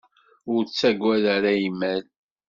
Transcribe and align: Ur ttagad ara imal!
Ur 0.53 0.61
ttagad 0.63 1.23
ara 1.35 1.51
imal! 1.67 2.03